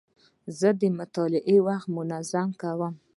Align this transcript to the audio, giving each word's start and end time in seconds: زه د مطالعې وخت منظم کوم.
زه 0.59 0.69
د 0.81 0.83
مطالعې 0.99 1.57
وخت 1.67 1.87
منظم 1.97 2.47
کوم. 2.61 2.93